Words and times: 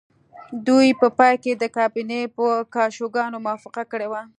دوی 0.67 0.87
په 1.01 1.07
پای 1.17 1.33
کې 1.43 1.51
د 1.55 1.63
کابینې 1.77 2.21
په 2.35 2.45
کشوګانو 2.73 3.37
موافقه 3.45 3.83
کړې 3.91 4.07
وه 4.11 4.21